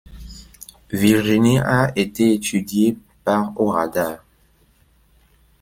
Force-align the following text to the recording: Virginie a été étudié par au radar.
Virginie 0.89 1.59
a 1.59 1.91
été 1.95 2.33
étudié 2.33 2.97
par 3.23 3.53
au 3.55 3.67
radar. 3.67 4.23